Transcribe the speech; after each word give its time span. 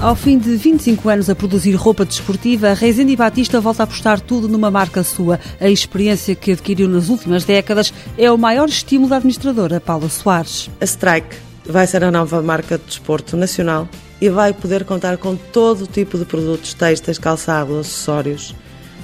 Ao 0.00 0.16
fim 0.16 0.38
de 0.38 0.56
25 0.56 1.10
anos 1.10 1.28
a 1.28 1.34
produzir 1.34 1.74
roupa 1.74 2.06
desportiva, 2.06 2.72
Reisende 2.72 3.14
Batista 3.14 3.60
volta 3.60 3.82
a 3.82 3.84
apostar 3.84 4.18
tudo 4.18 4.48
numa 4.48 4.70
marca 4.70 5.04
sua. 5.04 5.38
A 5.60 5.68
experiência 5.68 6.34
que 6.34 6.52
adquiriu 6.52 6.88
nas 6.88 7.10
últimas 7.10 7.44
décadas 7.44 7.92
é 8.16 8.30
o 8.32 8.38
maior 8.38 8.66
estímulo 8.66 9.10
da 9.10 9.16
administradora 9.16 9.78
Paula 9.78 10.08
Soares. 10.08 10.70
A 10.80 10.84
Strike 10.86 11.36
vai 11.66 11.86
ser 11.86 12.02
a 12.02 12.10
nova 12.10 12.40
marca 12.40 12.78
de 12.78 12.84
desporto 12.84 13.36
nacional 13.36 13.86
e 14.22 14.30
vai 14.30 14.54
poder 14.54 14.84
contar 14.84 15.18
com 15.18 15.36
todo 15.36 15.82
o 15.82 15.86
tipo 15.86 16.16
de 16.16 16.24
produtos 16.24 16.72
textos, 16.72 17.18
calçados, 17.18 17.80
acessórios, 17.80 18.54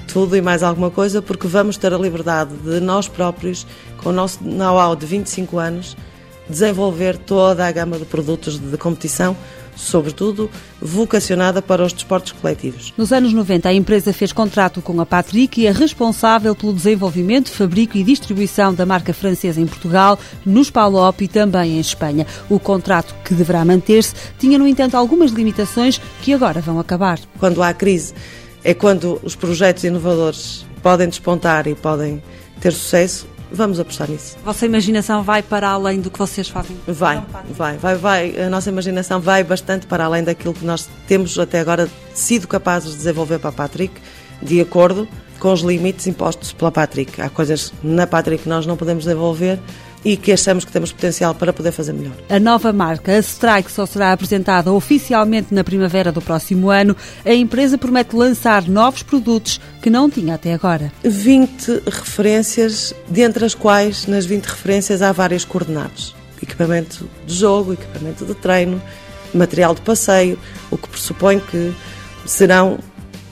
tudo 0.08 0.34
e 0.34 0.40
mais 0.40 0.62
alguma 0.62 0.90
coisa, 0.90 1.20
porque 1.20 1.46
vamos 1.46 1.76
ter 1.76 1.92
a 1.92 1.98
liberdade 1.98 2.54
de 2.64 2.80
nós 2.80 3.06
próprios, 3.06 3.66
com 3.98 4.08
o 4.08 4.12
nosso 4.12 4.42
know-how 4.42 4.96
de 4.96 5.04
25 5.04 5.58
anos, 5.58 5.94
desenvolver 6.48 7.16
toda 7.18 7.66
a 7.66 7.72
gama 7.72 7.98
de 7.98 8.04
produtos 8.04 8.58
de 8.58 8.76
competição, 8.76 9.36
sobretudo 9.76 10.50
vocacionada 10.80 11.60
para 11.60 11.84
os 11.84 11.92
desportos 11.92 12.32
coletivos. 12.32 12.94
Nos 12.96 13.12
anos 13.12 13.32
90, 13.32 13.68
a 13.68 13.74
empresa 13.74 14.12
fez 14.12 14.32
contrato 14.32 14.80
com 14.80 14.98
a 15.00 15.06
Patrick 15.06 15.60
e 15.60 15.66
é 15.66 15.70
responsável 15.70 16.54
pelo 16.54 16.72
desenvolvimento, 16.72 17.50
fabrico 17.50 17.96
e 17.96 18.02
distribuição 18.02 18.72
da 18.72 18.86
marca 18.86 19.12
francesa 19.12 19.60
em 19.60 19.66
Portugal, 19.66 20.18
nos 20.44 20.70
Palop 20.70 21.20
e 21.20 21.28
também 21.28 21.76
em 21.76 21.80
Espanha. 21.80 22.26
O 22.48 22.58
contrato, 22.58 23.14
que 23.24 23.34
deverá 23.34 23.64
manter-se, 23.64 24.14
tinha, 24.38 24.58
no 24.58 24.66
entanto, 24.66 24.96
algumas 24.96 25.30
limitações 25.30 26.00
que 26.22 26.32
agora 26.32 26.60
vão 26.60 26.80
acabar. 26.80 27.20
Quando 27.38 27.62
há 27.62 27.74
crise, 27.74 28.14
é 28.64 28.72
quando 28.72 29.20
os 29.22 29.36
projetos 29.36 29.84
inovadores 29.84 30.64
podem 30.82 31.08
despontar 31.08 31.66
e 31.66 31.74
podem 31.74 32.22
ter 32.60 32.72
sucesso 32.72 33.26
Vamos 33.50 33.78
apostar 33.78 34.10
nisso. 34.10 34.36
A 34.42 34.46
vossa 34.46 34.66
imaginação 34.66 35.22
vai 35.22 35.42
para 35.42 35.68
além 35.68 36.00
do 36.00 36.10
que 36.10 36.18
vocês 36.18 36.48
fazem? 36.48 36.76
Vai, 36.86 37.22
vai, 37.50 37.76
vai, 37.76 37.96
vai. 37.96 38.40
A 38.40 38.50
nossa 38.50 38.68
imaginação 38.68 39.20
vai 39.20 39.44
bastante 39.44 39.86
para 39.86 40.04
além 40.04 40.24
daquilo 40.24 40.52
que 40.52 40.64
nós 40.64 40.88
temos 41.06 41.38
até 41.38 41.60
agora 41.60 41.88
sido 42.12 42.48
capazes 42.48 42.90
de 42.90 42.96
desenvolver 42.96 43.38
para 43.38 43.50
a 43.50 43.52
Patrick, 43.52 43.94
de 44.42 44.60
acordo 44.60 45.08
com 45.38 45.52
os 45.52 45.60
limites 45.60 46.06
impostos 46.06 46.52
pela 46.52 46.72
Patrick. 46.72 47.20
Há 47.20 47.28
coisas 47.28 47.72
na 47.82 48.06
Patrick 48.06 48.42
que 48.42 48.48
nós 48.48 48.66
não 48.66 48.76
podemos 48.76 49.04
desenvolver 49.04 49.60
e 50.06 50.16
que 50.16 50.30
achamos 50.30 50.64
que 50.64 50.70
temos 50.70 50.92
potencial 50.92 51.34
para 51.34 51.52
poder 51.52 51.72
fazer 51.72 51.92
melhor. 51.92 52.14
A 52.30 52.38
nova 52.38 52.72
marca, 52.72 53.10
a 53.10 53.18
Strike, 53.18 53.72
só 53.72 53.84
será 53.84 54.12
apresentada 54.12 54.72
oficialmente 54.72 55.52
na 55.52 55.64
primavera 55.64 56.12
do 56.12 56.22
próximo 56.22 56.70
ano. 56.70 56.96
A 57.24 57.34
empresa 57.34 57.76
promete 57.76 58.14
lançar 58.14 58.68
novos 58.68 59.02
produtos 59.02 59.60
que 59.82 59.90
não 59.90 60.08
tinha 60.08 60.36
até 60.36 60.54
agora. 60.54 60.92
20 61.02 61.82
referências, 61.86 62.94
dentre 63.08 63.44
as 63.44 63.52
quais, 63.52 64.06
nas 64.06 64.24
20 64.24 64.44
referências, 64.44 65.02
há 65.02 65.10
vários 65.10 65.44
coordenados. 65.44 66.14
Equipamento 66.40 67.10
de 67.26 67.34
jogo, 67.34 67.72
equipamento 67.72 68.24
de 68.24 68.34
treino, 68.36 68.80
material 69.34 69.74
de 69.74 69.80
passeio, 69.80 70.38
o 70.70 70.78
que 70.78 70.88
pressupõe 70.88 71.40
que 71.40 71.74
serão 72.24 72.78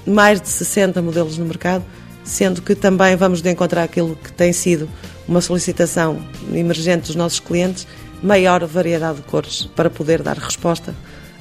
mais 0.04 0.40
de 0.40 0.48
60 0.48 1.00
modelos 1.00 1.38
no 1.38 1.44
mercado, 1.44 1.84
sendo 2.24 2.60
que 2.60 2.74
também 2.74 3.14
vamos 3.14 3.46
encontrar 3.46 3.84
aquilo 3.84 4.16
que 4.16 4.32
tem 4.32 4.52
sido 4.52 4.88
uma 5.26 5.40
solicitação 5.40 6.18
emergente 6.52 7.06
dos 7.06 7.16
nossos 7.16 7.40
clientes, 7.40 7.86
maior 8.22 8.64
variedade 8.66 9.16
de 9.18 9.22
cores 9.22 9.68
para 9.74 9.90
poder 9.90 10.22
dar 10.22 10.36
resposta 10.36 10.94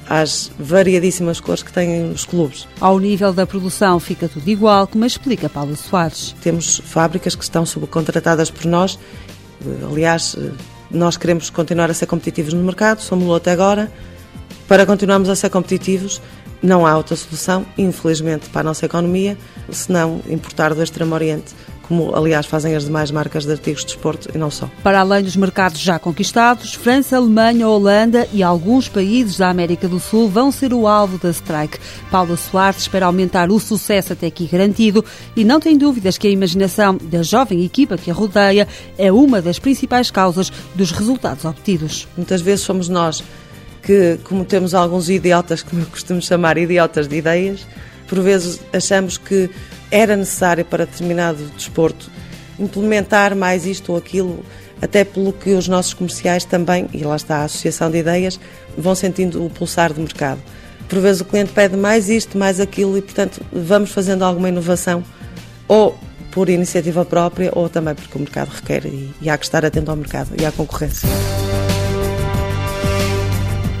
às 0.08 0.50
variadíssimas 0.58 1.40
cores 1.40 1.62
que 1.62 1.72
têm 1.72 2.10
os 2.10 2.24
clubes. 2.24 2.68
Ao 2.80 2.98
nível 2.98 3.32
da 3.32 3.46
produção 3.46 3.98
fica 3.98 4.28
tudo 4.28 4.48
igual, 4.48 4.86
como 4.86 5.04
explica 5.04 5.48
Paulo 5.48 5.76
Soares. 5.76 6.34
Temos 6.42 6.82
fábricas 6.84 7.34
que 7.34 7.42
estão 7.42 7.64
subcontratadas 7.64 8.50
por 8.50 8.66
nós, 8.66 8.98
aliás, 9.90 10.36
nós 10.90 11.16
queremos 11.16 11.50
continuar 11.50 11.90
a 11.90 11.94
ser 11.94 12.06
competitivos 12.06 12.52
no 12.52 12.62
mercado, 12.62 13.00
somos 13.00 13.34
até 13.34 13.52
agora. 13.52 13.90
Para 14.68 14.86
continuarmos 14.86 15.28
a 15.28 15.36
ser 15.36 15.50
competitivos, 15.50 16.22
não 16.62 16.86
há 16.86 16.96
outra 16.96 17.16
solução, 17.16 17.66
infelizmente, 17.76 18.48
para 18.48 18.62
a 18.62 18.64
nossa 18.64 18.86
economia, 18.86 19.36
senão 19.70 20.22
importar 20.28 20.72
do 20.74 20.82
Extremo 20.82 21.14
Oriente 21.14 21.54
como 21.88 22.14
aliás 22.16 22.46
fazem 22.46 22.74
as 22.74 22.84
demais 22.84 23.10
marcas 23.10 23.44
de 23.44 23.52
artigos 23.52 23.82
de 23.82 23.88
desporto 23.88 24.30
e 24.34 24.38
não 24.38 24.50
só. 24.50 24.70
Para 24.82 25.00
além 25.00 25.22
dos 25.22 25.36
mercados 25.36 25.80
já 25.80 25.98
conquistados, 25.98 26.74
França, 26.74 27.16
Alemanha, 27.16 27.68
Holanda 27.68 28.26
e 28.32 28.42
alguns 28.42 28.88
países 28.88 29.36
da 29.36 29.50
América 29.50 29.86
do 29.86 30.00
Sul 30.00 30.28
vão 30.28 30.50
ser 30.50 30.72
o 30.72 30.86
alvo 30.86 31.18
da 31.18 31.30
strike. 31.30 31.78
Paula 32.10 32.36
Soares 32.36 32.82
espera 32.82 33.06
aumentar 33.06 33.50
o 33.50 33.60
sucesso 33.60 34.12
até 34.12 34.26
aqui 34.26 34.46
garantido 34.46 35.04
e 35.36 35.44
não 35.44 35.60
tem 35.60 35.76
dúvidas 35.76 36.16
que 36.16 36.26
a 36.26 36.30
imaginação 36.30 36.96
da 36.96 37.22
jovem 37.22 37.64
equipa 37.64 37.98
que 37.98 38.10
a 38.10 38.14
rodeia 38.14 38.66
é 38.96 39.12
uma 39.12 39.42
das 39.42 39.58
principais 39.58 40.10
causas 40.10 40.50
dos 40.74 40.90
resultados 40.90 41.44
obtidos. 41.44 42.08
Muitas 42.16 42.40
vezes 42.40 42.64
somos 42.64 42.88
nós 42.88 43.22
que, 43.82 44.18
como 44.24 44.44
temos 44.44 44.74
alguns 44.74 45.10
idiotas, 45.10 45.62
como 45.62 45.82
eu 45.82 45.86
costumo 45.86 46.22
chamar 46.22 46.56
idiotas 46.56 47.06
de 47.06 47.16
ideias, 47.16 47.66
por 48.08 48.20
vezes 48.20 48.60
achamos 48.72 49.18
que 49.18 49.50
era 49.90 50.16
necessário 50.16 50.64
para 50.64 50.86
determinado 50.86 51.44
desporto 51.56 52.10
implementar 52.58 53.34
mais 53.34 53.66
isto 53.66 53.92
ou 53.92 53.98
aquilo, 53.98 54.44
até 54.80 55.04
pelo 55.04 55.32
que 55.32 55.50
os 55.50 55.68
nossos 55.68 55.94
comerciais 55.94 56.44
também, 56.44 56.88
e 56.92 57.04
lá 57.04 57.16
está 57.16 57.38
a 57.38 57.44
associação 57.44 57.90
de 57.90 57.98
ideias, 57.98 58.38
vão 58.76 58.94
sentindo 58.94 59.44
o 59.44 59.50
pulsar 59.50 59.92
do 59.92 60.00
mercado. 60.00 60.40
Por 60.88 61.00
vezes 61.00 61.20
o 61.20 61.24
cliente 61.24 61.52
pede 61.52 61.76
mais 61.76 62.08
isto, 62.08 62.36
mais 62.36 62.60
aquilo, 62.60 62.96
e 62.96 63.02
portanto 63.02 63.40
vamos 63.52 63.90
fazendo 63.90 64.22
alguma 64.22 64.48
inovação, 64.48 65.02
ou 65.66 65.98
por 66.30 66.48
iniciativa 66.48 67.04
própria, 67.04 67.50
ou 67.54 67.68
também 67.68 67.94
porque 67.94 68.16
o 68.16 68.20
mercado 68.20 68.50
requer, 68.50 68.86
e, 68.86 69.12
e 69.20 69.30
há 69.30 69.38
que 69.38 69.44
estar 69.44 69.64
atento 69.64 69.90
ao 69.90 69.96
mercado 69.96 70.30
e 70.40 70.44
à 70.44 70.52
concorrência. 70.52 71.08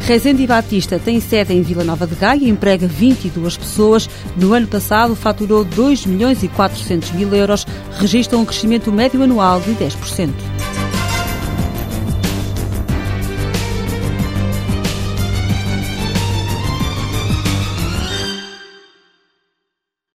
Rezende 0.06 0.46
Batista 0.46 0.98
tem 0.98 1.18
sede 1.18 1.54
em 1.54 1.62
Vila 1.62 1.82
Nova 1.82 2.06
de 2.06 2.14
Gaia 2.14 2.44
e 2.44 2.50
emprega 2.50 2.86
22 2.86 3.56
pessoas. 3.56 4.08
No 4.36 4.52
ano 4.52 4.66
passado 4.66 5.16
faturou 5.16 5.64
2 5.64 6.04
milhões 6.04 6.42
e 6.42 6.48
400 6.48 7.12
mil 7.12 7.34
euros, 7.34 7.66
registra 7.98 8.36
um 8.36 8.44
crescimento 8.44 8.92
médio 8.92 9.22
anual 9.22 9.62
de 9.62 9.72
10%. 9.72 10.53